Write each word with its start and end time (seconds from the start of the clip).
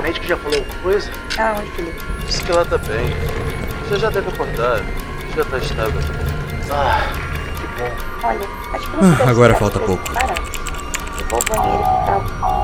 O 0.00 0.02
médico 0.02 0.26
já 0.26 0.34
falou 0.38 0.56
alguma 0.56 0.78
coisa? 0.82 1.10
Ah, 1.38 1.56
onde, 1.58 1.70
Felipe? 1.72 2.00
Disse 2.26 2.42
que 2.42 2.50
ela 2.50 2.64
tá 2.64 2.78
bem. 2.78 3.14
Você 3.86 3.98
já 3.98 4.08
deve 4.08 4.30
acordar. 4.30 4.80
Já 5.36 5.44
tá 5.44 5.58
estável. 5.58 6.00
Ah, 6.70 7.06
que 7.60 7.66
bom. 7.82 7.90
Olha, 8.26 8.40
acho 8.72 8.90
que 8.90 8.96
não 8.96 9.12
Ah, 9.12 9.28
agora 9.28 9.54
falta 9.56 9.78
pouco. 9.80 10.02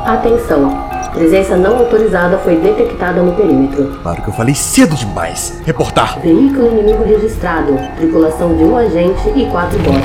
Atenção! 0.06 0.88
Presença 1.12 1.58
não 1.58 1.76
autorizada 1.76 2.38
foi 2.38 2.56
detectada 2.56 3.20
no 3.20 3.34
perímetro. 3.34 3.98
Claro 4.02 4.22
que 4.22 4.28
eu 4.28 4.32
falei 4.32 4.54
cedo 4.54 4.96
demais. 4.96 5.60
Reportar. 5.66 6.18
Veículo 6.20 6.68
inimigo 6.68 7.04
registrado. 7.04 7.78
Tripulação 7.98 8.56
de 8.56 8.64
um 8.64 8.78
agente 8.78 9.28
e 9.36 9.44
quatro 9.50 9.78
bots. 9.80 10.00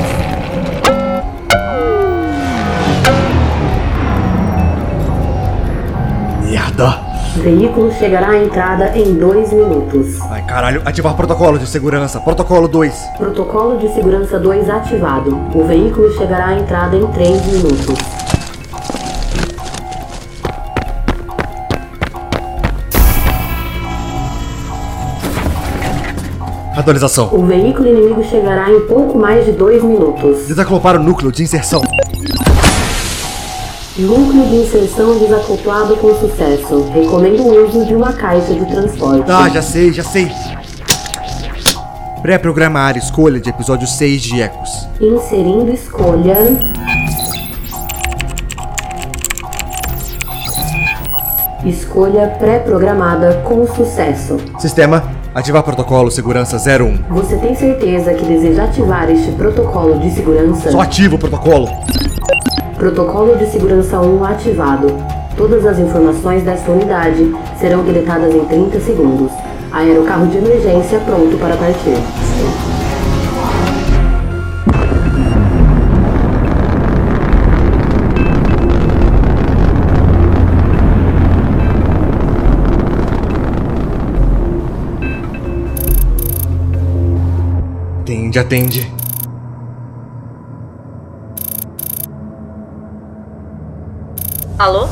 Merda. 6.43 7.10
Veículo 7.35 7.91
chegará 7.93 8.31
à 8.31 8.43
entrada 8.43 8.91
em 8.95 9.13
dois 9.13 9.53
minutos. 9.53 10.19
Ai, 10.29 10.41
caralho. 10.45 10.81
Ativar 10.83 11.15
protocolo 11.15 11.57
de 11.57 11.65
segurança. 11.65 12.19
Protocolo 12.19 12.67
2. 12.67 12.93
Protocolo 13.17 13.77
de 13.77 13.87
segurança 13.93 14.37
2 14.37 14.69
ativado. 14.69 15.39
O 15.55 15.63
veículo 15.63 16.11
chegará 16.17 16.47
à 16.47 16.59
entrada 16.59 16.95
em 16.95 17.07
3 17.07 17.45
minutos. 17.45 17.97
Atualização. 26.75 27.29
O 27.33 27.45
veículo 27.45 27.87
inimigo 27.87 28.23
chegará 28.23 28.69
em 28.69 28.81
pouco 28.87 29.17
mais 29.17 29.45
de 29.45 29.53
2 29.53 29.83
minutos. 29.83 30.47
Desacoplar 30.47 30.97
o 30.97 31.03
núcleo 31.03 31.31
de 31.31 31.43
inserção. 31.43 31.81
Núcleo 34.01 34.47
de 34.47 34.55
inserção 34.55 35.19
desacoplado 35.19 35.95
com 35.97 36.15
sucesso. 36.15 36.89
Recomendo 36.91 37.43
o 37.43 37.67
uso 37.67 37.85
de 37.85 37.93
uma 37.93 38.11
caixa 38.11 38.51
de 38.51 38.65
transporte. 38.65 39.29
Ah, 39.29 39.47
já 39.47 39.61
sei, 39.61 39.93
já 39.93 40.03
sei. 40.03 40.27
Pré-programar 42.23 42.97
escolha 42.97 43.39
de 43.39 43.51
episódio 43.51 43.87
6 43.87 44.21
de 44.23 44.41
Ecos. 44.41 44.87
Inserindo 44.99 45.71
escolha. 45.71 46.35
Escolha 51.63 52.27
pré-programada 52.39 53.43
com 53.45 53.67
sucesso. 53.67 54.37
Sistema. 54.57 55.03
Ativar 55.35 55.61
protocolo 55.61 56.09
segurança 56.09 56.57
01. 56.57 57.13
Você 57.13 57.37
tem 57.37 57.55
certeza 57.55 58.13
que 58.15 58.25
deseja 58.25 58.63
ativar 58.63 59.09
este 59.11 59.31
protocolo 59.33 59.99
de 59.99 60.09
segurança? 60.09 60.71
Só 60.71 60.81
ativa 60.81 61.15
o 61.15 61.19
protocolo. 61.19 61.69
Protocolo 62.81 63.35
de 63.35 63.45
segurança 63.45 64.01
1 64.01 64.25
ativado. 64.25 64.87
Todas 65.37 65.67
as 65.67 65.77
informações 65.77 66.41
desta 66.41 66.71
unidade 66.71 67.31
serão 67.59 67.83
deletadas 67.83 68.33
em 68.33 68.43
30 68.43 68.79
segundos. 68.79 69.31
Aerocarro 69.71 70.25
de 70.25 70.37
emergência 70.39 70.99
pronto 71.01 71.37
para 71.37 71.55
partir. 71.57 71.93
Atende, 87.99 88.39
atende. 88.39 89.00
Alô? 94.61 94.87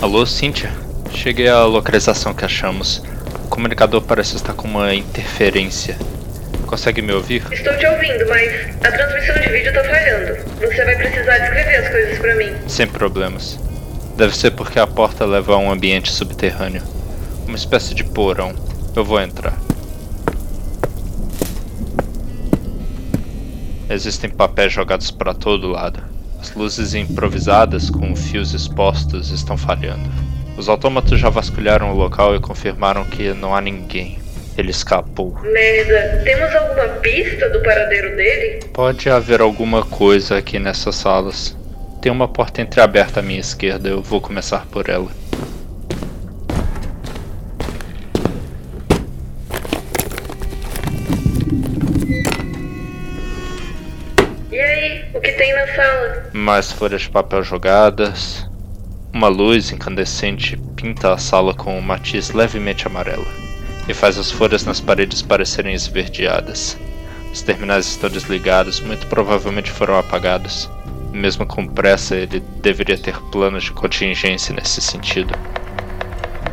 Alô, 0.00 0.24
Cíntia? 0.24 0.70
Cheguei 1.12 1.48
à 1.48 1.64
localização 1.64 2.32
que 2.32 2.44
achamos. 2.44 3.02
O 3.44 3.48
comunicador 3.48 4.02
parece 4.02 4.36
estar 4.36 4.54
com 4.54 4.68
uma 4.68 4.94
interferência. 4.94 5.98
Consegue 6.72 7.02
me 7.02 7.12
ouvir? 7.12 7.44
Estou 7.52 7.76
te 7.76 7.86
ouvindo, 7.86 8.26
mas 8.30 8.50
a 8.82 8.90
transmissão 8.90 9.34
de 9.42 9.48
vídeo 9.50 9.74
tá 9.74 9.84
falhando. 9.84 10.36
Você 10.58 10.82
vai 10.82 10.96
precisar 10.96 11.36
descrever 11.36 11.76
as 11.76 11.88
coisas 11.90 12.18
pra 12.18 12.34
mim. 12.34 12.50
Sem 12.66 12.86
problemas. 12.86 13.60
Deve 14.16 14.34
ser 14.34 14.52
porque 14.52 14.78
a 14.78 14.86
porta 14.86 15.26
leva 15.26 15.52
a 15.52 15.58
um 15.58 15.70
ambiente 15.70 16.10
subterrâneo. 16.10 16.82
Uma 17.46 17.58
espécie 17.58 17.94
de 17.94 18.02
porão. 18.02 18.54
Eu 18.96 19.04
vou 19.04 19.20
entrar. 19.20 19.52
Existem 23.90 24.30
papéis 24.30 24.72
jogados 24.72 25.10
para 25.10 25.34
todo 25.34 25.68
lado. 25.68 26.02
As 26.40 26.54
luzes 26.54 26.94
improvisadas 26.94 27.90
com 27.90 28.16
fios 28.16 28.54
expostos 28.54 29.28
estão 29.28 29.58
falhando. 29.58 30.10
Os 30.56 30.70
autômatos 30.70 31.20
já 31.20 31.28
vasculharam 31.28 31.92
o 31.92 31.96
local 31.96 32.34
e 32.34 32.40
confirmaram 32.40 33.04
que 33.04 33.34
não 33.34 33.54
há 33.54 33.60
ninguém. 33.60 34.21
Ele 34.56 34.70
escapou. 34.70 35.38
Merda, 35.42 36.20
temos 36.24 36.54
alguma 36.54 36.88
pista 37.00 37.48
do 37.48 37.60
paradeiro 37.62 38.14
dele? 38.16 38.64
Pode 38.72 39.08
haver 39.08 39.40
alguma 39.40 39.82
coisa 39.84 40.36
aqui 40.36 40.58
nessas 40.58 40.94
salas. 40.96 41.56
Tem 42.02 42.12
uma 42.12 42.28
porta 42.28 42.60
entreaberta 42.60 43.20
à 43.20 43.22
minha 43.22 43.40
esquerda, 43.40 43.88
eu 43.88 44.02
vou 44.02 44.20
começar 44.20 44.66
por 44.66 44.90
ela. 44.90 45.08
E 54.50 54.58
aí, 54.58 55.04
o 55.14 55.20
que 55.20 55.32
tem 55.32 55.54
na 55.54 55.66
sala? 55.74 56.30
Mais 56.34 56.70
folhas 56.70 57.02
de 57.02 57.08
papel 57.08 57.42
jogadas. 57.42 58.46
Uma 59.14 59.28
luz 59.28 59.70
incandescente 59.70 60.58
pinta 60.76 61.14
a 61.14 61.18
sala 61.18 61.54
com 61.54 61.78
um 61.78 61.80
matiz 61.80 62.30
levemente 62.30 62.86
amarelo 62.86 63.51
e 63.88 63.94
faz 63.94 64.18
as 64.18 64.30
folhas 64.30 64.64
nas 64.64 64.80
paredes 64.80 65.22
parecerem 65.22 65.74
esverdeadas. 65.74 66.76
Os 67.32 67.42
terminais 67.42 67.86
estão 67.86 68.10
desligados, 68.10 68.80
muito 68.80 69.06
provavelmente 69.06 69.70
foram 69.70 69.98
apagados. 69.98 70.70
Mesmo 71.12 71.46
com 71.46 71.66
pressa, 71.66 72.14
ele 72.14 72.40
deveria 72.60 72.96
ter 72.96 73.18
planos 73.30 73.64
de 73.64 73.72
contingência 73.72 74.54
nesse 74.54 74.80
sentido. 74.80 75.34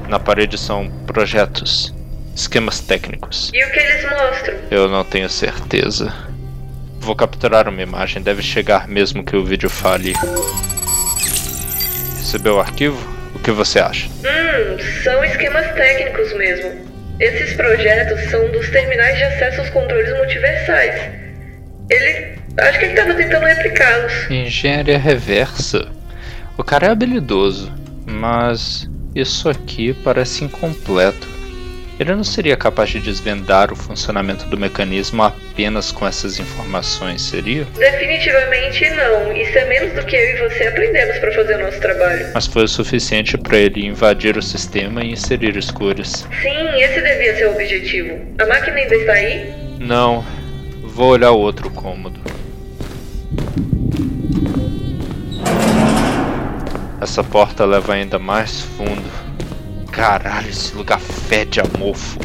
Na 0.07 0.19
parede 0.19 0.57
são 0.57 0.89
projetos, 1.05 1.93
esquemas 2.35 2.79
técnicos. 2.79 3.51
E 3.53 3.63
o 3.63 3.71
que 3.71 3.79
eles 3.79 4.03
mostram? 4.03 4.55
Eu 4.71 4.87
não 4.87 5.03
tenho 5.03 5.29
certeza. 5.29 6.13
Vou 6.99 7.15
capturar 7.15 7.67
uma 7.67 7.81
imagem, 7.81 8.21
deve 8.21 8.41
chegar 8.41 8.87
mesmo 8.87 9.23
que 9.23 9.35
o 9.35 9.43
vídeo 9.43 9.69
fale. 9.69 10.13
Recebeu 12.17 12.55
o 12.55 12.59
arquivo? 12.59 12.97
O 13.35 13.39
que 13.39 13.51
você 13.51 13.79
acha? 13.79 14.07
Hum, 14.07 14.77
são 15.03 15.23
esquemas 15.23 15.65
técnicos 15.73 16.33
mesmo. 16.33 16.88
Esses 17.19 17.53
projetos 17.53 18.21
são 18.29 18.49
dos 18.51 18.69
terminais 18.69 19.17
de 19.17 19.23
acesso 19.23 19.59
aos 19.59 19.69
controles 19.69 20.15
multiversais. 20.17 21.11
Ele. 21.89 22.39
Acho 22.57 22.79
que 22.79 22.85
ele 22.85 22.93
estava 22.93 23.13
tentando 23.13 23.45
replicá-los. 23.45 24.29
Engenharia 24.29 24.97
reversa. 24.97 25.87
O 26.57 26.63
cara 26.63 26.87
é 26.87 26.89
habilidoso, 26.89 27.71
mas 28.05 28.89
isso 29.15 29.49
aqui 29.49 29.93
parece 29.93 30.43
incompleto. 30.43 31.38
Ele 31.99 32.15
não 32.15 32.23
seria 32.23 32.55
capaz 32.55 32.91
de 32.91 32.99
desvendar 33.01 33.73
o 33.73 33.75
funcionamento 33.75 34.45
do 34.45 34.57
mecanismo 34.57 35.21
apenas 35.21 35.91
com 35.91 36.07
essas 36.07 36.39
informações, 36.39 37.21
seria? 37.21 37.65
Definitivamente 37.77 38.89
não. 38.91 39.35
Isso 39.35 39.57
é 39.57 39.65
menos 39.65 39.93
do 39.93 40.05
que 40.05 40.15
eu 40.15 40.21
e 40.21 40.49
você 40.49 40.63
aprendemos 40.63 41.17
para 41.17 41.29
fazer 41.33 41.55
o 41.55 41.65
nosso 41.65 41.77
trabalho. 41.81 42.27
Mas 42.33 42.47
foi 42.47 42.63
o 42.63 42.67
suficiente 42.69 43.37
para 43.37 43.57
ele 43.57 43.85
invadir 43.85 44.37
o 44.37 44.41
sistema 44.41 45.03
e 45.03 45.11
inserir 45.11 45.57
escolhas. 45.57 46.25
Sim, 46.41 46.81
esse 46.81 47.01
devia 47.01 47.35
ser 47.35 47.47
o 47.47 47.51
objetivo. 47.51 48.17
A 48.39 48.45
máquina 48.45 48.77
ainda 48.77 48.95
está 48.95 49.11
aí? 49.11 49.53
Não. 49.77 50.23
Vou 50.81 51.09
olhar 51.09 51.31
o 51.31 51.39
outro 51.39 51.69
cômodo. 51.69 52.17
Essa 57.01 57.25
porta 57.25 57.65
leva 57.65 57.93
ainda 57.93 58.17
mais 58.17 58.61
fundo. 58.61 59.28
Caralho, 59.99 60.47
esse 60.49 60.73
lugar 60.73 60.97
fede 60.97 61.59
a 61.59 61.65
mofo. 61.77 62.19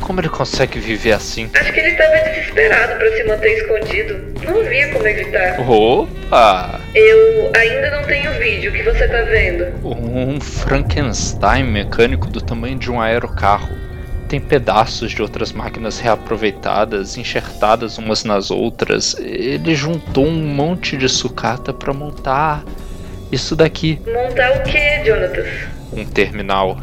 Como 0.00 0.18
ele 0.22 0.30
consegue 0.30 0.80
viver 0.80 1.12
assim? 1.12 1.50
Acho 1.52 1.70
que 1.70 1.78
ele 1.78 1.90
estava 1.90 2.16
desesperado 2.30 2.96
para 2.96 3.14
se 3.14 3.24
manter 3.24 3.58
escondido. 3.58 4.34
Não 4.42 4.64
via 4.64 4.88
como 4.90 5.06
ele 5.06 5.26
tá. 5.26 5.60
Opa! 5.60 6.80
Eu 6.94 7.52
ainda 7.54 7.90
não 7.90 8.04
tenho 8.04 8.32
vídeo. 8.40 8.70
O 8.70 8.74
que 8.74 8.82
você 8.82 9.06
tá 9.06 9.20
vendo? 9.24 9.66
Um 9.84 10.40
Frankenstein 10.40 11.64
mecânico 11.64 12.26
do 12.26 12.40
tamanho 12.40 12.78
de 12.78 12.90
um 12.90 12.98
aerocarro. 12.98 13.76
Tem 14.26 14.40
pedaços 14.40 15.12
de 15.12 15.20
outras 15.20 15.52
máquinas 15.52 15.98
reaproveitadas, 16.00 17.18
enxertadas 17.18 17.98
umas 17.98 18.24
nas 18.24 18.50
outras. 18.50 19.14
Ele 19.18 19.74
juntou 19.74 20.26
um 20.26 20.42
monte 20.46 20.96
de 20.96 21.06
sucata 21.08 21.74
para 21.74 21.92
montar 21.92 22.64
Isso 23.30 23.54
daqui, 23.54 24.00
Montar 24.06 24.52
o 24.52 24.62
que, 24.62 25.04
Jonatas? 25.04 25.48
um 25.92 26.04
terminal. 26.06 26.80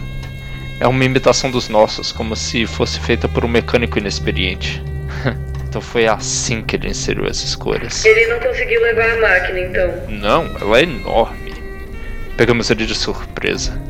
É 0.80 0.88
uma 0.88 1.04
imitação 1.04 1.50
dos 1.50 1.70
nossos, 1.70 2.12
como 2.12 2.36
se 2.36 2.68
fosse 2.68 3.00
feita 3.00 3.28
por 3.28 3.44
um 3.44 3.48
mecânico 3.48 3.98
inexperiente. 3.98 4.82
então 5.68 5.82
foi 5.82 6.08
assim 6.08 6.62
que 6.62 6.76
ele 6.76 6.90
inseriu 6.90 7.26
as 7.26 7.44
escolhas. 7.44 8.06
Ele 8.06 8.28
não 8.28 8.40
conseguiu 8.40 8.82
levar 8.82 9.10
a 9.10 9.22
máquina, 9.22 9.60
então. 9.60 9.94
Não, 10.08 10.56
ela 10.62 10.80
é 10.80 10.84
enorme. 10.84 11.56
Pegamos 12.38 12.70
ele 12.70 12.86
de 12.86 12.94
surpresa. 12.94 13.82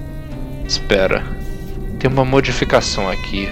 Espera, 0.66 1.24
tem 2.00 2.10
uma 2.10 2.24
modificação 2.24 3.10
aqui. 3.10 3.50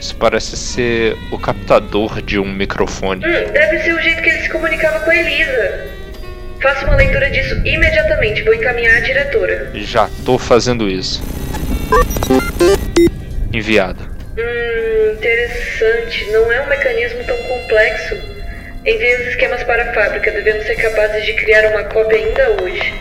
Isso 0.00 0.16
parece 0.16 0.56
ser 0.56 1.16
o 1.30 1.38
captador 1.38 2.20
de 2.22 2.38
um 2.38 2.52
microfone. 2.52 3.24
Hum, 3.24 3.52
deve 3.52 3.78
ser 3.80 3.94
o 3.94 4.00
jeito 4.00 4.22
que 4.22 4.28
ele 4.30 4.42
se 4.42 4.48
comunicava 4.48 5.00
com 5.00 5.10
a 5.10 5.16
Elisa. 5.16 5.90
Faça 6.60 6.86
uma 6.86 6.96
leitura 6.96 7.30
disso 7.30 7.54
imediatamente. 7.64 8.42
Vou 8.42 8.54
encaminhar 8.54 8.96
à 8.96 9.00
diretora. 9.00 9.70
Já 9.74 10.08
tô 10.24 10.38
fazendo 10.38 10.88
isso. 10.88 11.22
Enviado. 13.52 14.08
Hum, 14.36 15.12
interessante. 15.12 16.30
Não 16.30 16.52
é 16.52 16.60
um 16.62 16.68
mecanismo 16.68 17.24
tão 17.24 17.36
complexo. 17.36 18.16
Enviei 18.86 19.20
os 19.20 19.26
esquemas 19.28 19.62
para 19.64 19.90
a 19.90 19.94
fábrica. 19.94 20.30
Devemos 20.30 20.64
ser 20.64 20.76
capazes 20.76 21.26
de 21.26 21.32
criar 21.34 21.70
uma 21.70 21.84
cópia 21.84 22.18
ainda 22.18 22.62
hoje. 22.62 22.94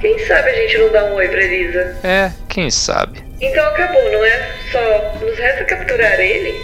Quem 0.00 0.18
sabe 0.26 0.50
a 0.50 0.54
gente 0.54 0.78
não 0.78 0.92
dá 0.92 1.04
um 1.04 1.14
oi 1.14 1.28
pra 1.28 1.42
Elisa? 1.42 1.96
É, 2.04 2.30
quem 2.48 2.70
sabe. 2.70 3.24
Então 3.40 3.64
acabou, 3.66 4.12
não 4.12 4.24
é? 4.24 4.50
Só 4.70 5.18
nos 5.20 5.38
resta 5.38 5.64
capturar 5.64 6.20
ele? 6.20 6.54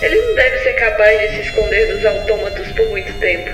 Ele 0.00 0.16
não 0.16 0.34
deve 0.34 0.58
ser 0.58 0.72
capaz 0.74 1.20
de 1.20 1.28
se 1.36 1.40
esconder 1.48 1.92
dos 1.92 2.06
autômatos 2.06 2.68
por 2.72 2.88
muito 2.88 3.12
tempo. 3.18 3.50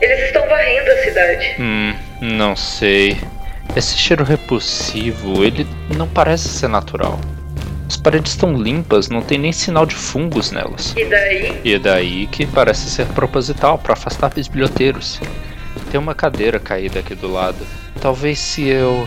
Eles 0.00 0.24
estão 0.24 0.46
varrendo 0.48 0.90
a 0.90 0.96
cidade. 1.02 1.56
Hum, 1.58 1.94
não 2.20 2.54
sei. 2.54 3.16
Esse 3.76 3.94
cheiro 3.98 4.24
repulsivo, 4.24 5.44
ele 5.44 5.66
não 5.94 6.08
parece 6.08 6.48
ser 6.48 6.66
natural. 6.66 7.20
As 7.86 7.94
paredes 7.94 8.32
estão 8.32 8.54
limpas, 8.56 9.10
não 9.10 9.20
tem 9.20 9.36
nem 9.36 9.52
sinal 9.52 9.84
de 9.84 9.94
fungos 9.94 10.50
nelas. 10.50 10.94
E 10.96 11.04
daí? 11.04 11.60
E 11.62 11.74
é 11.74 11.78
daí 11.78 12.26
que 12.26 12.46
parece 12.46 12.88
ser 12.88 13.04
proposital 13.08 13.76
para 13.76 13.92
afastar 13.92 14.32
bisbilhoteiros. 14.32 15.20
Tem 15.90 16.00
uma 16.00 16.14
cadeira 16.14 16.58
caída 16.58 17.00
aqui 17.00 17.14
do 17.14 17.30
lado. 17.30 17.66
Talvez 18.00 18.38
se 18.38 18.66
eu. 18.66 19.06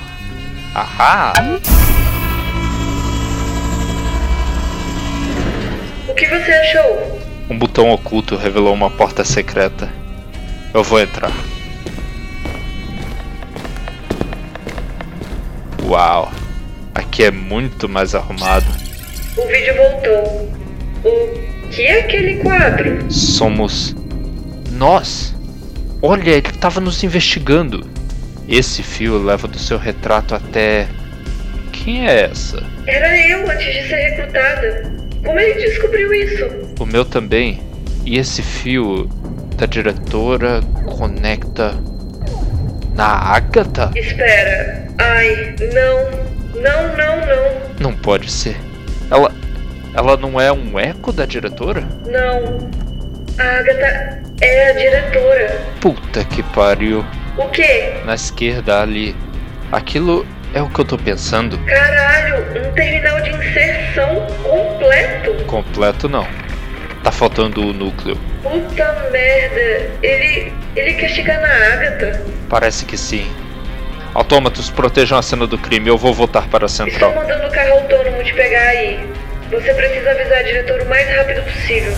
Ahá! 0.76 1.34
O 6.08 6.14
que 6.14 6.28
você 6.28 6.52
achou? 6.52 7.20
Um 7.50 7.58
botão 7.58 7.90
oculto 7.90 8.36
revelou 8.36 8.76
uma 8.76 8.92
porta 8.92 9.26
secreta. 9.26 9.90
Eu 10.72 10.84
vou 10.84 11.02
entrar. 11.02 11.32
Uau! 15.90 16.32
Aqui 16.94 17.24
é 17.24 17.32
muito 17.32 17.90
mais 17.90 18.14
arrumado. 18.14 18.68
O 19.36 19.48
vídeo 19.48 19.76
voltou. 19.76 20.54
O 21.04 21.70
que 21.72 21.82
é 21.82 22.02
aquele 22.02 22.36
quadro? 22.44 23.12
Somos. 23.12 23.96
Nós! 24.74 25.36
Olha, 26.00 26.30
ele 26.30 26.48
estava 26.48 26.80
nos 26.80 27.04
investigando. 27.04 27.90
Esse 28.48 28.84
fio 28.84 29.18
leva 29.18 29.48
do 29.48 29.58
seu 29.58 29.80
retrato 29.80 30.36
até. 30.36 30.88
Quem 31.72 32.08
é 32.08 32.26
essa? 32.26 32.64
Era 32.86 33.28
eu 33.28 33.50
antes 33.50 33.66
de 33.66 33.88
ser 33.88 33.96
recrutada. 33.96 34.94
Como 35.26 35.40
ele 35.40 35.60
descobriu 35.60 36.14
isso? 36.14 36.46
O 36.80 36.86
meu 36.86 37.04
também. 37.04 37.64
E 38.06 38.20
esse 38.20 38.44
fio 38.44 39.10
da 39.56 39.66
diretora 39.66 40.62
conecta 40.86 41.76
na 42.94 43.08
Agatha? 43.08 43.90
Espera. 43.96 44.89
Ai, 45.00 45.56
não. 45.74 46.30
Não, 46.62 46.98
não, 46.98 47.26
não. 47.26 47.62
Não 47.80 47.94
pode 47.94 48.32
ser. 48.32 48.58
Ela. 49.10 49.34
Ela 49.94 50.18
não 50.18 50.40
é 50.40 50.52
um 50.52 50.80
eco 50.80 51.12
da 51.12 51.26
diretora? 51.26 51.82
Não. 52.06 52.70
A 53.40 53.60
Agatha 53.60 54.22
é 54.42 54.70
a 54.70 54.74
diretora. 54.74 55.62
Puta 55.82 56.24
que 56.26 56.44
pariu. 56.44 57.04
O 57.38 57.48
quê? 57.50 57.94
Na 58.06 58.14
esquerda 58.14 58.82
ali. 58.82 59.16
Aquilo 59.72 60.28
é 60.54 60.62
o 60.62 60.70
que 60.70 60.80
eu 60.80 60.86
tô 60.86 60.98
pensando. 60.98 61.58
Caralho, 61.66 62.38
um 62.60 62.74
terminal 62.74 63.22
de 63.22 63.30
inserção 63.30 64.28
completo. 64.44 65.46
Completo 65.46 66.10
não. 66.10 66.28
Tá 67.04 67.12
faltando 67.12 67.62
o 67.62 67.74
núcleo. 67.74 68.18
Puta 68.44 69.10
merda. 69.12 69.90
Ele. 70.04 70.54
ele 70.76 70.94
quer 70.94 71.10
chegar 71.10 71.40
na 71.40 71.74
Agatha. 71.74 72.26
Parece 72.50 72.86
que 72.86 72.98
sim. 72.98 73.32
Autômatos, 74.14 74.70
protejam 74.70 75.18
a 75.18 75.22
cena 75.22 75.46
do 75.46 75.58
crime. 75.58 75.88
Eu 75.88 75.98
vou 75.98 76.14
voltar 76.14 76.48
para 76.48 76.66
a 76.66 76.68
Estou 76.68 76.86
central. 76.88 77.14
mandando 77.14 77.48
o 77.48 77.52
carro 77.52 77.74
autônomo 77.74 78.24
te 78.24 78.34
pegar 78.34 78.62
aí. 78.62 79.00
Você 79.52 79.74
precisa 79.74 80.12
avisar 80.12 80.40
a 80.40 80.44
diretora 80.44 80.84
o 80.84 80.90
mais 80.90 81.16
rápido 81.16 81.42
possível. 81.44 81.94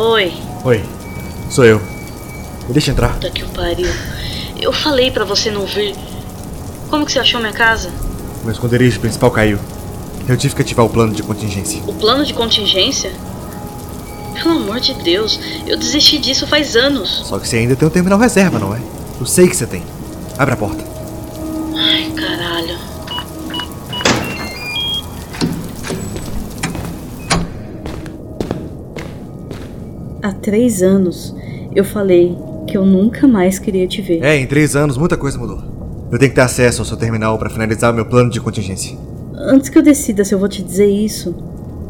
Oi, 0.00 0.32
Oi, 0.64 0.84
sou 1.50 1.64
eu. 1.64 1.80
Me 2.68 2.72
deixa 2.72 2.92
entrar. 2.92 3.14
puta 3.14 3.30
que 3.30 3.42
o 3.42 3.48
pariu. 3.48 3.88
Eu 4.60 4.72
falei 4.72 5.10
pra 5.10 5.24
você 5.24 5.50
não 5.50 5.66
vir. 5.66 5.92
Como 6.88 7.04
que 7.04 7.10
você 7.10 7.18
achou 7.18 7.40
minha 7.40 7.52
casa? 7.52 7.90
Meu 8.44 8.52
esconderijo 8.52 9.00
principal 9.00 9.28
caiu. 9.32 9.58
Eu 10.28 10.36
tive 10.36 10.54
que 10.54 10.62
ativar 10.62 10.86
o 10.86 10.88
plano 10.88 11.12
de 11.12 11.24
contingência. 11.24 11.82
O 11.84 11.92
plano 11.92 12.24
de 12.24 12.32
contingência? 12.32 13.10
Pelo 14.40 14.54
amor 14.54 14.78
de 14.78 14.94
Deus, 14.94 15.40
eu 15.66 15.76
desisti 15.76 16.16
disso 16.18 16.46
faz 16.46 16.76
anos. 16.76 17.22
Só 17.26 17.36
que 17.40 17.48
você 17.48 17.56
ainda 17.56 17.74
tem 17.74 17.88
um 17.88 17.90
terminal 17.90 18.20
reserva, 18.20 18.56
não 18.60 18.72
é? 18.72 18.80
Eu 19.18 19.26
sei 19.26 19.48
que 19.48 19.56
você 19.56 19.66
tem. 19.66 19.82
Abre 20.38 20.54
a 20.54 20.56
porta. 20.56 20.84
Há 30.22 30.32
três 30.32 30.82
anos 30.82 31.34
eu 31.74 31.84
falei 31.84 32.36
que 32.66 32.76
eu 32.76 32.84
nunca 32.84 33.26
mais 33.26 33.58
queria 33.58 33.86
te 33.86 34.02
ver. 34.02 34.22
É, 34.22 34.36
em 34.36 34.46
três 34.46 34.74
anos 34.74 34.96
muita 34.96 35.16
coisa 35.16 35.38
mudou. 35.38 35.62
Eu 36.10 36.18
tenho 36.18 36.30
que 36.30 36.34
ter 36.34 36.40
acesso 36.42 36.82
ao 36.82 36.86
seu 36.86 36.96
terminal 36.96 37.38
para 37.38 37.50
finalizar 37.50 37.92
o 37.92 37.94
meu 37.94 38.04
plano 38.04 38.30
de 38.30 38.40
contingência. 38.40 38.96
Antes 39.34 39.68
que 39.68 39.78
eu 39.78 39.82
decida 39.82 40.24
se 40.24 40.34
eu 40.34 40.38
vou 40.38 40.48
te 40.48 40.62
dizer 40.62 40.86
isso, 40.86 41.34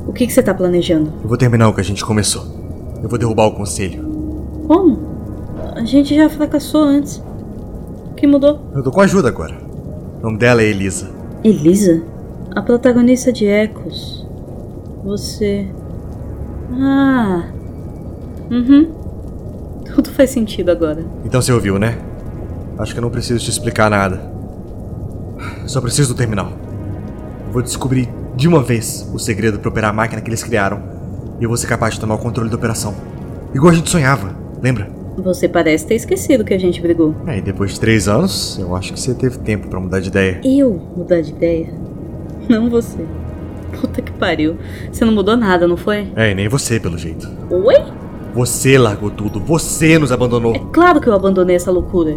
o 0.07 0.13
que, 0.13 0.27
que 0.27 0.33
você 0.33 0.43
tá 0.43 0.53
planejando? 0.53 1.13
Eu 1.23 1.29
vou 1.29 1.39
terminar 1.39 1.69
o 1.69 1.75
que 1.75 1.81
a 1.81 1.85
gente 1.85 2.05
começou. 2.05 2.45
Eu 3.03 3.09
vou 3.09 3.19
derrubar 3.19 3.47
o 3.47 3.53
conselho. 3.53 4.03
Como? 4.67 4.99
A 5.75 5.85
gente 5.85 6.15
já 6.15 6.29
fracassou 6.29 6.83
antes. 6.83 7.23
O 8.11 8.15
que 8.15 8.27
mudou? 8.27 8.61
Eu 8.75 8.83
tô 8.83 8.91
com 8.91 9.01
ajuda 9.01 9.29
agora. 9.29 9.57
O 10.21 10.23
nome 10.25 10.39
dela 10.39 10.61
é 10.61 10.67
Elisa. 10.67 11.11
Elisa? 11.45 12.03
A 12.55 12.61
protagonista 12.61 13.33
de 13.33 13.47
Ecos. 13.47 14.27
Você. 15.05 15.69
Ah. 16.73 17.58
Uhum. 18.51 18.93
Tudo 19.95 20.11
faz 20.11 20.31
sentido 20.31 20.71
agora. 20.71 21.05
Então 21.25 21.41
você 21.41 21.53
ouviu, 21.53 21.79
né? 21.79 21.99
Acho 22.79 22.93
que 22.93 22.99
eu 22.99 23.03
não 23.03 23.11
preciso 23.11 23.45
te 23.45 23.51
explicar 23.51 23.91
nada. 23.91 24.21
Eu 25.63 25.69
só 25.69 25.81
preciso 25.81 26.15
do 26.15 26.17
terminal. 26.17 26.53
Eu 27.47 27.53
vou 27.53 27.63
descobrir 27.63 28.09
de 28.37 28.47
uma 28.47 28.63
vez 28.63 29.09
o 29.13 29.19
segredo 29.19 29.59
para 29.59 29.69
operar 29.69 29.91
a 29.91 29.93
máquina 29.93 30.21
que 30.21 30.29
eles 30.29 30.43
criaram. 30.43 30.81
E 31.41 31.45
eu 31.45 31.49
vou 31.49 31.57
ser 31.57 31.67
capaz 31.67 31.95
de 31.95 32.01
tomar 32.01 32.15
o 32.15 32.19
controle 32.19 32.49
da 32.51 32.57
operação. 32.57 32.95
Igual 33.55 33.73
a 33.73 33.75
gente 33.75 33.91
sonhava, 33.91 34.35
lembra? 34.63 34.89
Você 35.17 35.49
parece 35.49 35.87
ter 35.87 35.95
esquecido 35.97 36.45
que 36.45 36.55
a 36.55 36.59
gente 36.59 36.81
brigou. 36.81 37.15
É, 37.27 37.39
e 37.39 37.41
depois 37.41 37.73
de 37.73 37.81
três 37.81 38.07
anos, 38.07 38.57
eu 38.61 38.77
acho 38.77 38.93
que 38.93 39.01
você 39.01 39.15
teve 39.15 39.39
tempo 39.39 39.67
para 39.69 39.81
mudar 39.81 40.01
de 40.01 40.09
ideia. 40.09 40.41
Eu 40.45 40.81
mudar 40.97 41.21
de 41.21 41.31
ideia? 41.31 41.69
Não 42.49 42.71
você. 42.71 43.05
Puta 43.81 44.01
que 44.01 44.13
pariu. 44.13 44.57
Você 44.91 45.05
não 45.05 45.13
mudou 45.13 45.37
nada, 45.37 45.67
não 45.67 45.77
foi? 45.77 46.09
É, 46.15 46.31
e 46.31 46.35
nem 46.35 46.49
você, 46.49 46.79
pelo 46.79 46.97
jeito. 46.97 47.29
Oi? 47.51 47.77
Você 48.35 48.79
largou 48.79 49.11
tudo, 49.11 49.41
você 49.41 49.99
nos 49.99 50.13
abandonou. 50.13 50.55
É 50.55 50.61
claro 50.73 51.01
que 51.01 51.09
eu 51.09 51.15
abandonei 51.15 51.57
essa 51.57 51.71
loucura. 51.71 52.17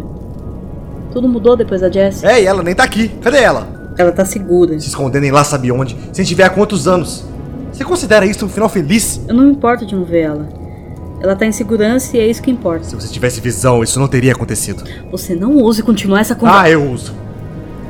Tudo 1.12 1.28
mudou 1.28 1.56
depois 1.56 1.80
da 1.80 1.90
Jess. 1.90 2.22
É, 2.24 2.42
e 2.42 2.46
ela 2.46 2.62
nem 2.62 2.74
tá 2.74 2.84
aqui. 2.84 3.08
Cadê 3.20 3.38
ela? 3.38 3.66
Ela 3.98 4.12
tá 4.12 4.24
segura. 4.24 4.78
Se 4.80 4.88
escondendo 4.88 5.24
em 5.24 5.30
lá 5.30 5.44
sabe 5.44 5.70
onde, 5.70 5.96
sem 6.12 6.24
te 6.24 6.34
ver 6.34 6.44
há 6.44 6.50
quantos 6.50 6.86
anos. 6.88 7.24
Você 7.72 7.84
considera 7.84 8.24
isso 8.24 8.44
um 8.46 8.48
final 8.48 8.68
feliz? 8.68 9.20
Eu 9.28 9.34
não 9.34 9.44
me 9.44 9.52
importo 9.52 9.84
de 9.84 9.94
não 9.94 10.04
ver 10.04 10.20
ela. 10.20 10.48
Ela 11.20 11.36
tá 11.36 11.46
em 11.46 11.52
segurança 11.52 12.16
e 12.16 12.20
é 12.20 12.26
isso 12.26 12.42
que 12.42 12.50
importa. 12.50 12.84
Se 12.84 12.94
você 12.94 13.08
tivesse 13.08 13.40
visão, 13.40 13.82
isso 13.82 13.98
não 14.00 14.08
teria 14.08 14.32
acontecido. 14.32 14.82
Você 15.10 15.34
não 15.34 15.56
ouse 15.58 15.82
continuar 15.82 16.20
essa 16.20 16.34
conversa. 16.34 16.60
Ah, 16.62 16.70
eu 16.70 16.90
uso. 16.90 17.14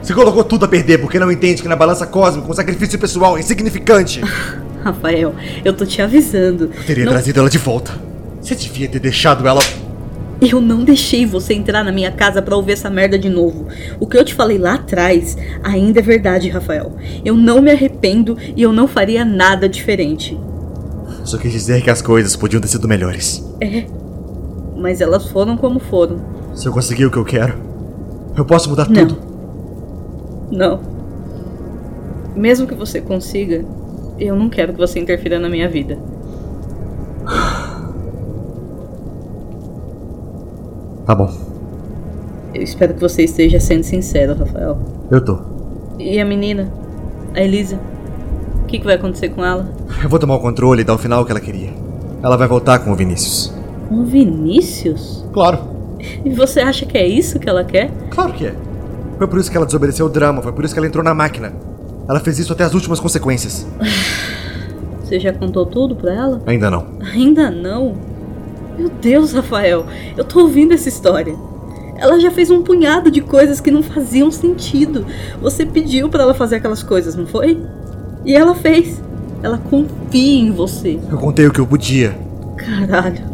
Você 0.02 0.12
colocou 0.12 0.42
tudo 0.44 0.64
a 0.64 0.68
perder 0.68 0.98
porque 0.98 1.18
não 1.18 1.30
entende 1.30 1.62
que 1.62 1.68
na 1.68 1.76
balança 1.76 2.06
cósmica 2.06 2.50
um 2.50 2.54
sacrifício 2.54 2.98
pessoal 2.98 3.36
é 3.36 3.40
insignificante. 3.40 4.20
Rafael, 4.82 5.32
eu 5.64 5.72
tô 5.72 5.86
te 5.86 6.02
avisando. 6.02 6.64
Eu 6.76 6.84
teria 6.84 7.04
Não- 7.04 7.12
trazido 7.12 7.38
ela 7.38 7.48
de 7.48 7.58
volta. 7.58 7.92
Você 8.42 8.54
devia 8.56 8.88
ter 8.88 8.98
deixado 8.98 9.46
ela. 9.46 9.60
Eu 10.40 10.60
não 10.60 10.82
deixei 10.82 11.24
você 11.24 11.54
entrar 11.54 11.84
na 11.84 11.92
minha 11.92 12.10
casa 12.10 12.42
pra 12.42 12.56
ouvir 12.56 12.72
essa 12.72 12.90
merda 12.90 13.16
de 13.16 13.28
novo. 13.28 13.68
O 14.00 14.06
que 14.08 14.18
eu 14.18 14.24
te 14.24 14.34
falei 14.34 14.58
lá 14.58 14.74
atrás 14.74 15.36
ainda 15.62 16.00
é 16.00 16.02
verdade, 16.02 16.48
Rafael. 16.48 16.96
Eu 17.24 17.36
não 17.36 17.62
me 17.62 17.70
arrependo 17.70 18.36
e 18.56 18.60
eu 18.60 18.72
não 18.72 18.88
faria 18.88 19.24
nada 19.24 19.68
diferente. 19.68 20.36
Só 21.24 21.38
quis 21.38 21.52
dizer 21.52 21.80
que 21.82 21.90
as 21.90 22.02
coisas 22.02 22.34
podiam 22.34 22.60
ter 22.60 22.66
sido 22.66 22.88
melhores. 22.88 23.48
É. 23.60 23.84
Mas 24.76 25.00
elas 25.00 25.28
foram 25.28 25.56
como 25.56 25.78
foram. 25.78 26.20
Se 26.54 26.66
eu 26.66 26.72
conseguir 26.72 27.06
o 27.06 27.10
que 27.12 27.18
eu 27.18 27.24
quero, 27.24 27.54
eu 28.36 28.44
posso 28.44 28.68
mudar 28.68 28.88
Não. 28.90 29.06
tudo. 29.06 29.18
Não. 30.50 30.80
Mesmo 32.34 32.66
que 32.66 32.74
você 32.74 33.00
consiga, 33.00 33.64
eu 34.18 34.34
não 34.34 34.48
quero 34.48 34.72
que 34.72 34.78
você 34.78 34.98
interfira 34.98 35.38
na 35.38 35.48
minha 35.48 35.68
vida. 35.68 35.96
Tá 41.12 41.16
bom, 41.16 41.30
Eu 42.54 42.62
espero 42.62 42.94
que 42.94 43.00
você 43.02 43.24
esteja 43.24 43.60
sendo 43.60 43.82
sincero, 43.82 44.34
Rafael. 44.34 44.78
eu 45.10 45.22
tô. 45.22 45.38
E 45.98 46.18
a 46.18 46.24
menina? 46.24 46.72
A 47.34 47.42
Elisa? 47.42 47.78
O 48.62 48.66
que, 48.66 48.78
que 48.78 48.84
vai 48.86 48.94
acontecer 48.94 49.28
com 49.28 49.44
ela? 49.44 49.68
Eu 50.02 50.08
vou 50.08 50.18
tomar 50.18 50.36
o 50.36 50.40
controle 50.40 50.80
e 50.80 50.84
dar 50.86 50.94
o 50.94 50.98
final 50.98 51.22
que 51.26 51.30
ela 51.30 51.38
queria. 51.38 51.68
Ela 52.22 52.38
vai 52.38 52.48
voltar 52.48 52.78
com 52.78 52.92
o 52.92 52.96
Vinícius. 52.96 53.52
Com 53.90 53.96
o 53.96 54.04
Vinícius? 54.06 55.22
Claro, 55.34 55.58
E 56.24 56.30
você 56.30 56.60
acha 56.60 56.86
que 56.86 56.96
é 56.96 57.06
isso 57.06 57.38
que 57.38 57.46
ela 57.46 57.62
quer? 57.62 57.90
claro 58.08 58.32
que 58.32 58.46
é. 58.46 58.54
Foi 59.18 59.26
por 59.26 59.38
isso 59.38 59.50
que 59.50 59.56
ela 59.58 59.66
desobedeceu 59.66 60.06
o 60.06 60.08
drama, 60.08 60.40
foi 60.40 60.52
por 60.52 60.64
isso 60.64 60.72
que 60.72 60.80
ela 60.80 60.86
entrou 60.86 61.04
na 61.04 61.12
máquina. 61.12 61.52
Ela 62.08 62.20
fez 62.20 62.38
isso 62.38 62.54
até 62.54 62.64
as 62.64 62.72
últimas 62.72 62.98
consequências. 63.00 63.66
Você 65.04 65.20
já 65.20 65.30
contou 65.30 65.66
tudo 65.66 65.94
pra 65.94 66.14
ela? 66.14 66.40
Ainda 66.46 66.70
não. 66.70 66.86
Ainda 67.12 67.50
não? 67.50 67.96
Meu 68.78 68.88
Deus, 68.88 69.32
Rafael, 69.32 69.86
eu 70.16 70.24
tô 70.24 70.40
ouvindo 70.40 70.72
essa 70.72 70.88
história. 70.88 71.34
Ela 71.96 72.18
já 72.18 72.30
fez 72.30 72.50
um 72.50 72.62
punhado 72.62 73.10
de 73.10 73.20
coisas 73.20 73.60
que 73.60 73.70
não 73.70 73.82
faziam 73.82 74.30
sentido. 74.30 75.06
Você 75.40 75.64
pediu 75.64 76.08
pra 76.08 76.22
ela 76.22 76.34
fazer 76.34 76.56
aquelas 76.56 76.82
coisas, 76.82 77.14
não 77.14 77.26
foi? 77.26 77.62
E 78.24 78.34
ela 78.34 78.54
fez. 78.54 79.00
Ela 79.42 79.58
confia 79.58 80.40
em 80.40 80.50
você. 80.52 80.98
Eu 81.10 81.18
contei 81.18 81.46
o 81.46 81.52
que 81.52 81.60
eu 81.60 81.66
podia. 81.66 82.16
Caralho. 82.56 83.32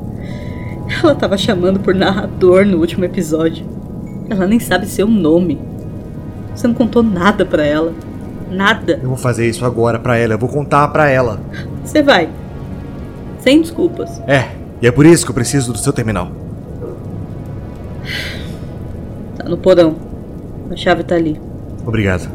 Ela 1.02 1.14
tava 1.14 1.36
chamando 1.36 1.80
por 1.80 1.94
narrador 1.94 2.64
no 2.66 2.78
último 2.78 3.04
episódio. 3.04 3.64
Ela 4.28 4.46
nem 4.46 4.58
sabe 4.58 4.86
seu 4.86 5.06
nome. 5.06 5.60
Você 6.54 6.66
não 6.66 6.74
contou 6.74 7.02
nada 7.02 7.44
pra 7.44 7.64
ela. 7.64 7.92
Nada. 8.50 8.98
Eu 9.02 9.08
vou 9.08 9.18
fazer 9.18 9.48
isso 9.48 9.64
agora 9.64 9.98
pra 9.98 10.16
ela, 10.16 10.34
eu 10.34 10.38
vou 10.38 10.48
contar 10.48 10.88
pra 10.88 11.08
ela. 11.08 11.40
Você 11.84 12.02
vai. 12.02 12.28
Sem 13.40 13.60
desculpas. 13.60 14.20
É, 14.26 14.48
e 14.80 14.86
é 14.86 14.92
por 14.92 15.04
isso 15.06 15.24
que 15.24 15.30
eu 15.30 15.34
preciso 15.34 15.72
do 15.72 15.78
seu 15.78 15.92
terminal. 15.92 16.30
Tá 19.36 19.48
no 19.48 19.58
porão. 19.58 19.96
A 20.70 20.76
chave 20.76 21.02
tá 21.02 21.14
ali. 21.14 21.40
Obrigado. 21.86 22.30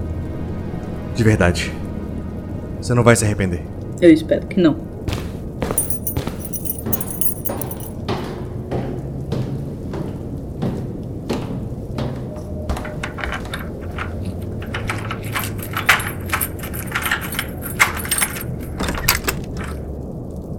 De 1.16 1.24
verdade. 1.24 1.72
Você 2.82 2.94
não 2.94 3.04
vai 3.04 3.16
se 3.16 3.24
arrepender. 3.24 3.62
Eu 4.02 4.12
espero 4.12 4.46
que 4.48 4.60
não. 4.60 4.76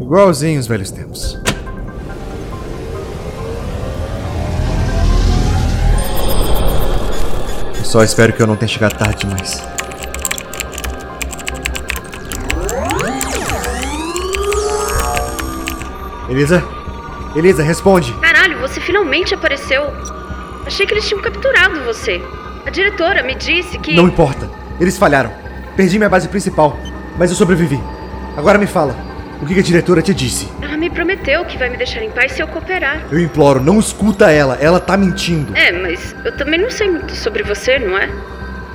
Igualzinho 0.00 0.60
os 0.60 0.66
velhos 0.66 0.90
tempos. 0.92 1.33
Só 7.94 8.02
espero 8.02 8.32
que 8.32 8.42
eu 8.42 8.46
não 8.48 8.56
tenha 8.56 8.66
chegado 8.66 8.98
tarde 8.98 9.24
demais. 9.24 9.62
Elisa? 16.28 16.60
Elisa, 17.36 17.62
responde! 17.62 18.12
Caralho, 18.14 18.58
você 18.58 18.80
finalmente 18.80 19.32
apareceu. 19.32 19.84
Achei 20.66 20.84
que 20.86 20.94
eles 20.94 21.06
tinham 21.06 21.22
capturado 21.22 21.84
você. 21.84 22.20
A 22.66 22.70
diretora 22.70 23.22
me 23.22 23.36
disse 23.36 23.78
que. 23.78 23.94
Não 23.94 24.08
importa. 24.08 24.50
Eles 24.80 24.98
falharam. 24.98 25.30
Perdi 25.76 25.96
minha 25.96 26.10
base 26.10 26.26
principal, 26.26 26.76
mas 27.16 27.30
eu 27.30 27.36
sobrevivi. 27.36 27.80
Agora 28.36 28.58
me 28.58 28.66
fala, 28.66 28.96
o 29.44 29.46
que 29.46 29.60
a 29.60 29.62
diretora 29.62 30.00
te 30.00 30.14
disse? 30.14 30.48
Ela 30.62 30.76
me 30.76 30.88
prometeu 30.88 31.44
que 31.44 31.58
vai 31.58 31.68
me 31.68 31.76
deixar 31.76 32.02
em 32.02 32.10
paz 32.10 32.32
se 32.32 32.42
eu 32.42 32.48
cooperar. 32.48 33.04
Eu 33.10 33.20
imploro, 33.20 33.60
não 33.60 33.78
escuta 33.78 34.30
ela, 34.30 34.56
ela 34.60 34.80
tá 34.80 34.96
mentindo. 34.96 35.54
É, 35.56 35.70
mas 35.70 36.16
eu 36.24 36.34
também 36.36 36.58
não 36.58 36.70
sei 36.70 36.90
muito 36.90 37.14
sobre 37.14 37.42
você, 37.42 37.78
não 37.78 37.96
é? 37.98 38.08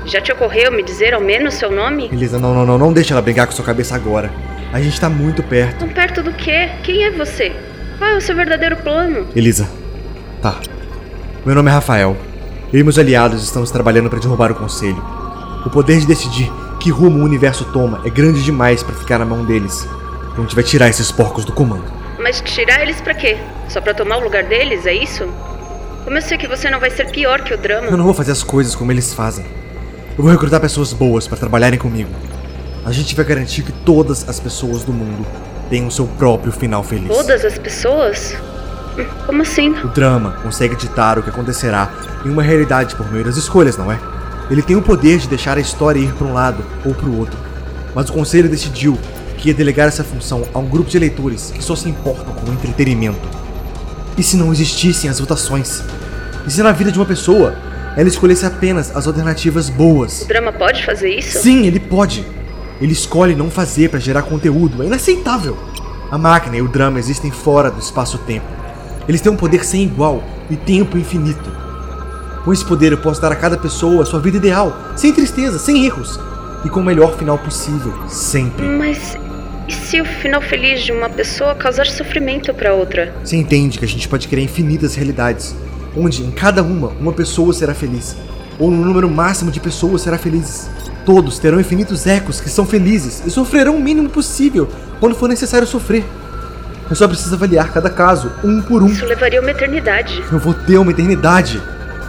Já 0.06 0.22
te 0.22 0.32
ocorreu 0.32 0.72
me 0.72 0.84
dizer 0.84 1.14
ao 1.14 1.22
menos 1.22 1.56
seu 1.56 1.72
nome? 1.72 2.10
Elisa, 2.12 2.38
não, 2.38 2.54
não, 2.54 2.66
não, 2.66 2.78
não 2.78 2.94
deixa 2.94 3.14
ela 3.14 3.22
brigar 3.22 3.48
com 3.48 3.54
sua 3.54 3.66
cabeça 3.66 3.96
agora. 3.96 4.32
A 4.72 4.80
gente 4.80 5.00
tá 5.02 5.10
muito 5.10 5.42
perto. 5.42 5.80
Tão 5.80 5.90
perto 5.90 6.22
do 6.22 6.32
quê? 6.32 6.70
Quem 6.84 7.04
é 7.04 7.12
você? 7.12 7.52
Qual 7.98 8.10
é 8.12 8.16
o 8.16 8.22
seu 8.22 8.36
verdadeiro 8.36 8.78
plano? 8.78 9.28
Elisa, 9.36 9.68
tá. 10.42 10.56
Meu 11.46 11.56
nome 11.56 11.70
é 11.70 11.74
Rafael. 11.74 12.16
Eu 12.72 12.80
e 12.80 12.84
meus 12.84 13.00
aliados 13.00 13.44
estamos 13.44 13.72
trabalhando 13.72 14.10
para 14.10 14.20
derrubar 14.20 14.52
o 14.52 14.56
conselho. 14.56 15.04
O 15.66 15.70
poder 15.70 16.00
de 16.00 16.06
decidir 16.06 16.52
que 16.80 16.92
rumo 16.92 17.20
o 17.20 17.26
universo 17.26 17.66
toma 17.66 18.02
é 18.06 18.10
grande 18.10 18.44
demais 18.44 18.84
para 18.84 18.96
ficar 18.96 19.18
na 19.18 19.26
mão 19.26 19.44
deles. 19.44 19.88
A 20.40 20.42
gente 20.44 20.56
vai 20.56 20.64
tirar 20.64 20.88
esses 20.90 21.12
porcos 21.12 21.44
do 21.44 21.52
comando. 21.52 21.84
Mas 22.18 22.42
tirar 22.42 22.82
eles 22.82 23.00
pra 23.02 23.14
quê? 23.14 23.38
Só 23.68 23.82
pra 23.82 23.94
tomar 23.94 24.18
o 24.18 24.24
lugar 24.24 24.44
deles, 24.44 24.86
é 24.86 24.94
isso? 24.94 25.28
Como 26.04 26.18
eu 26.18 26.22
sei 26.22 26.38
que 26.38 26.48
você 26.48 26.70
não 26.70 26.80
vai 26.80 26.90
ser 26.90 27.12
pior 27.12 27.42
que 27.42 27.54
o 27.54 27.58
drama? 27.58 27.88
Eu 27.88 27.98
não 27.98 28.06
vou 28.06 28.14
fazer 28.14 28.32
as 28.32 28.42
coisas 28.44 28.74
como 28.76 28.92
eles 28.92 29.14
fazem. 29.14 29.46
Eu 30.18 30.24
vou 30.24 30.32
recrutar 30.32 30.60
pessoas 30.60 30.94
boas 30.94 31.28
para 31.28 31.38
trabalharem 31.38 31.78
comigo. 31.78 32.10
A 32.86 32.92
gente 32.92 33.16
vai 33.16 33.26
garantir 33.26 33.64
que 33.64 33.72
todas 33.72 34.28
as 34.28 34.40
pessoas 34.40 34.84
do 34.84 34.94
mundo 34.94 35.26
tenham 35.70 35.88
o 35.88 35.92
seu 35.92 36.08
próprio 36.08 36.52
final 36.52 36.84
feliz. 36.84 37.08
Todas 37.10 37.44
as 37.46 37.58
pessoas? 37.58 38.36
Hum, 38.98 39.06
Como 39.26 39.42
assim? 39.42 39.72
O 39.84 39.88
drama 39.90 40.38
consegue 40.42 40.76
ditar 40.76 41.20
o 41.20 41.24
que 41.24 41.30
acontecerá 41.30 41.90
em 42.26 42.30
uma 42.30 42.42
realidade 42.42 42.96
por 42.96 43.12
meio 43.12 43.26
das 43.26 43.36
escolhas, 43.38 43.78
não 43.78 43.92
é? 43.92 44.00
Ele 44.50 44.62
tem 44.62 44.76
o 44.76 44.82
poder 44.82 45.20
de 45.20 45.28
deixar 45.28 45.58
a 45.58 45.62
história 45.62 46.00
ir 46.00 46.14
para 46.14 46.26
um 46.26 46.34
lado 46.34 46.64
ou 46.86 46.94
para 46.96 47.08
o 47.08 47.18
outro. 47.20 47.38
Mas 47.94 48.10
o 48.10 48.14
conselho 48.14 48.50
decidiu 48.50 48.98
que 49.40 49.48
ia 49.48 49.54
delegar 49.54 49.88
essa 49.88 50.04
função 50.04 50.44
a 50.54 50.60
um 50.60 50.68
grupo 50.68 50.90
de 50.90 50.98
eleitores 50.98 51.52
que 51.52 51.64
só 51.64 51.76
se 51.76 51.90
importam 51.90 52.34
com 52.34 52.52
o 52.52 52.54
entretenimento. 52.54 53.28
E 54.18 54.22
se 54.22 54.36
não 54.36 54.52
existissem 54.52 55.10
as 55.10 55.20
votações? 55.20 55.82
E 56.46 56.52
se 56.52 56.62
na 56.62 56.74
vida 56.74 56.92
de 56.92 57.00
uma 57.00 57.06
pessoa 57.06 57.56
ela 57.96 58.08
escolhesse 58.08 58.46
apenas 58.46 58.96
as 58.96 59.08
alternativas 59.08 59.70
boas? 59.70 60.22
O 60.22 60.28
drama 60.28 60.52
pode 60.52 60.86
fazer 60.86 61.10
isso? 61.18 61.40
Sim, 61.40 61.66
ele 61.66 61.80
pode. 61.80 62.26
Ele 62.82 62.92
escolhe 62.92 63.36
não 63.36 63.50
fazer 63.50 63.90
para 63.90 64.00
gerar 64.00 64.24
conteúdo. 64.24 64.84
É 64.84 64.86
inaceitável. 64.86 65.58
A 66.12 66.18
máquina 66.18 66.58
e 66.58 66.62
o 66.62 66.68
drama 66.68 67.00
existem 67.00 67.32
fora 67.32 67.72
do 67.72 67.80
espaço-tempo. 67.80 68.46
Eles 69.08 69.22
têm 69.22 69.32
um 69.32 69.38
poder 69.38 69.64
sem 69.64 69.84
igual 69.84 70.24
e 70.50 70.56
tempo 70.56 70.98
infinito. 70.98 71.50
Com 72.44 72.54
esse 72.54 72.66
poder 72.66 72.92
eu 72.92 72.98
posso 72.98 73.22
dar 73.22 73.32
a 73.32 73.36
cada 73.36 73.58
pessoa 73.58 74.04
a 74.04 74.06
sua 74.06 74.20
vida 74.20 74.38
ideal, 74.38 74.76
sem 74.96 75.14
tristeza, 75.14 75.60
sem 75.60 75.86
erros 75.86 76.20
e 76.66 76.70
com 76.70 76.80
o 76.80 76.84
melhor 76.84 77.18
final 77.18 77.38
possível, 77.38 77.94
sempre. 78.08 78.66
Mas 78.66 79.18
e 79.70 79.72
se 79.72 80.02
o 80.02 80.06
final 80.06 80.42
feliz 80.42 80.82
de 80.82 80.92
uma 80.92 81.08
pessoa 81.08 81.54
causar 81.54 81.86
sofrimento 81.86 82.52
pra 82.56 82.74
outra? 82.74 83.14
Você 83.24 83.36
entende 83.36 83.78
que 83.78 83.86
a 83.86 83.88
gente 83.88 84.10
pode 84.10 84.28
criar 84.28 84.44
infinitas 84.44 84.96
realidades, 84.96 85.56
onde 85.96 86.24
em 86.24 86.32
cada 86.32 86.64
uma 86.64 86.88
uma 87.00 87.14
pessoa 87.14 87.54
será 87.54 87.76
feliz, 87.76 88.18
ou 88.58 88.70
um 88.72 88.76
número 88.76 89.08
máximo 89.08 89.52
de 89.52 89.60
pessoas 89.60 90.02
será 90.02 90.18
felizes. 90.18 90.68
Todos 91.06 91.38
terão 91.38 91.60
infinitos 91.60 92.08
ecos 92.08 92.42
que 92.42 92.50
são 92.50 92.66
felizes 92.66 93.22
e 93.28 93.30
sofrerão 93.30 93.78
o 93.78 93.80
mínimo 93.80 94.10
possível 94.10 94.68
quando 95.00 95.16
for 95.16 95.30
necessário 95.30 95.68
sofrer. 95.68 96.04
Eu 96.90 96.96
só 96.96 97.08
preciso 97.08 97.36
avaliar 97.36 97.72
cada 97.72 97.92
caso, 97.92 98.32
um 98.44 98.64
por 98.64 98.82
um. 98.82 98.88
Isso 98.88 99.06
levaria 99.06 99.40
uma 99.40 99.52
eternidade. 99.52 100.24
Eu 100.32 100.40
vou 100.40 100.56
ter 100.56 100.80
uma 100.80 100.90
eternidade. 100.90 101.62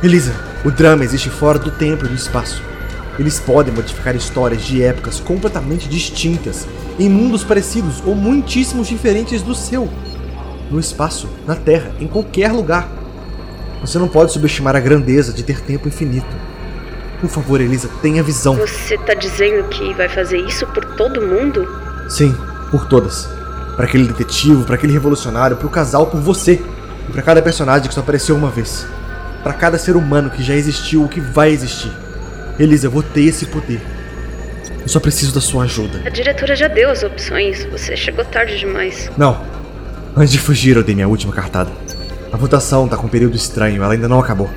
Elisa, 0.03 0.33
o 0.65 0.71
drama 0.71 1.05
existe 1.05 1.29
fora 1.29 1.59
do 1.59 1.71
tempo 1.71 2.07
e 2.07 2.09
do 2.09 2.15
espaço. 2.15 2.70
Eles 3.19 3.39
podem 3.39 3.75
modificar 3.75 4.15
histórias 4.17 4.63
de 4.63 4.83
épocas 4.83 5.21
completamente 5.21 5.89
distintas, 5.89 6.67
em 6.99 7.09
mundos 7.09 7.45
parecidos 7.45 8.03
ou 8.07 8.15
muitíssimos 8.15 8.89
diferentes 8.89 9.43
do 9.43 9.55
seu. 9.55 9.89
No 10.71 10.79
espaço, 10.79 11.29
na 11.47 11.55
Terra, 11.55 11.93
em 12.01 12.07
qualquer 12.07 12.53
lugar. 12.53 12.89
Você 13.81 13.99
não 13.99 14.09
pode 14.09 14.33
subestimar 14.33 14.77
a 14.77 14.81
grandeza 14.81 15.33
de 15.33 15.43
ter 15.43 15.61
tempo 15.61 15.89
infinito. 15.89 16.27
Por 17.21 17.29
favor, 17.29 17.61
Elisa, 17.61 17.89
tenha 18.01 18.23
visão. 18.23 18.55
Você 18.57 18.97
tá 18.99 19.15
dizendo 19.15 19.69
que 19.69 19.93
vai 19.95 20.09
fazer 20.09 20.39
isso 20.39 20.67
por 20.69 20.85
todo 20.97 21.21
mundo? 21.21 21.67
Sim, 22.09 22.35
por 22.71 22.87
todas. 22.87 23.29
Para 23.77 23.85
aquele 23.87 24.07
detetive, 24.07 24.65
para 24.65 24.75
aquele 24.77 24.93
revolucionário, 24.93 25.57
para 25.57 25.67
o 25.67 25.71
casal, 25.71 26.07
por 26.07 26.21
você. 26.21 26.63
E 27.09 27.13
para 27.13 27.23
cada 27.23 27.43
personagem 27.43 27.89
que 27.89 27.95
só 27.95 28.01
apareceu 28.01 28.37
uma 28.37 28.51
vez. 28.51 28.87
Para 29.43 29.53
cada 29.53 29.79
ser 29.79 29.97
humano 29.97 30.31
que 30.31 30.43
já 30.43 30.55
existiu 30.55 31.03
ou 31.03 31.09
que 31.09 31.21
vai 31.21 31.51
existir. 31.51 31.91
Elisa, 32.61 32.89
eu 32.89 32.91
vou 32.91 33.03
ter 33.03 33.23
esse 33.23 33.47
poder. 33.47 33.81
Eu 34.83 34.89
só 34.89 35.01
preciso 35.01 35.35
da 35.35 35.41
sua 35.41 35.65
ajuda. 35.65 36.03
A 36.05 36.11
diretora 36.11 36.55
já 36.55 36.69
deu 36.69 36.91
as 36.91 37.03
opções. 37.03 37.65
Você 37.65 37.97
chegou 37.97 38.23
tarde 38.23 38.59
demais. 38.59 39.11
Não. 39.17 39.41
Antes 40.15 40.31
de 40.31 40.39
fugir, 40.39 40.77
eu 40.77 40.83
dei 40.85 40.95
minha 40.95 41.09
última 41.09 41.33
cartada. 41.33 41.71
A 42.31 42.37
votação 42.37 42.87
tá 42.87 42.99
com 42.99 43.07
um 43.07 43.11
período 43.11 43.35
estranho, 43.35 43.83
ela 43.83 43.95
ainda 43.95 44.09
não 44.09 44.21
acabou. 44.21 44.51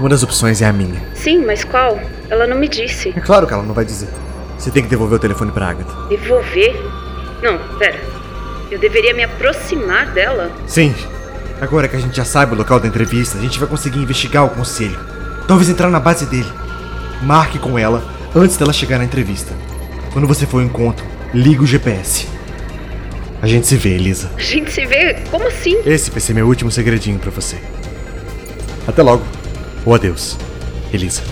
Uma 0.00 0.08
das 0.08 0.24
opções 0.24 0.60
é 0.60 0.66
a 0.66 0.72
minha. 0.72 1.00
Sim, 1.14 1.44
mas 1.46 1.62
qual? 1.62 2.00
Ela 2.28 2.44
não 2.44 2.56
me 2.58 2.66
disse. 2.66 3.10
É 3.16 3.20
claro 3.20 3.46
que 3.46 3.52
ela 3.52 3.62
não 3.62 3.72
vai 3.72 3.84
dizer. 3.84 4.08
Você 4.58 4.72
tem 4.72 4.82
que 4.82 4.88
devolver 4.88 5.16
o 5.16 5.20
telefone 5.20 5.52
pra 5.52 5.68
Agatha. 5.68 5.94
Devolver? 6.08 6.74
Não, 7.40 7.56
pera. 7.78 8.00
Eu 8.68 8.80
deveria 8.80 9.14
me 9.14 9.22
aproximar 9.22 10.06
dela? 10.06 10.50
Sim. 10.66 10.92
Agora 11.60 11.86
que 11.86 11.94
a 11.94 12.00
gente 12.00 12.16
já 12.16 12.24
sabe 12.24 12.54
o 12.54 12.58
local 12.58 12.80
da 12.80 12.88
entrevista, 12.88 13.38
a 13.38 13.40
gente 13.40 13.60
vai 13.60 13.68
conseguir 13.68 14.00
investigar 14.00 14.44
o 14.44 14.50
conselho. 14.50 14.98
Talvez 15.46 15.68
entrar 15.70 15.88
na 15.88 16.00
base 16.00 16.26
dele. 16.26 16.50
Marque 17.22 17.58
com 17.58 17.78
ela 17.78 18.04
antes 18.34 18.56
dela 18.56 18.72
chegar 18.72 18.98
na 18.98 19.04
entrevista. 19.04 19.52
Quando 20.12 20.26
você 20.26 20.46
for 20.46 20.60
ao 20.60 20.66
encontro, 20.66 21.04
liga 21.34 21.62
o 21.62 21.66
GPS. 21.66 22.28
A 23.40 23.46
gente 23.46 23.66
se 23.66 23.76
vê, 23.76 23.90
Elisa. 23.90 24.30
A 24.36 24.40
gente 24.40 24.70
se 24.72 24.84
vê? 24.84 25.14
Como 25.30 25.46
assim? 25.46 25.80
Esse 25.86 26.10
vai 26.10 26.20
ser 26.20 26.34
meu 26.34 26.46
último 26.46 26.70
segredinho 26.70 27.18
pra 27.18 27.30
você. 27.30 27.56
Até 28.86 29.02
logo. 29.02 29.22
Ou 29.84 29.94
adeus, 29.94 30.36
Elisa. 30.92 31.22